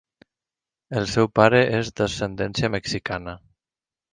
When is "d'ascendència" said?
2.01-2.73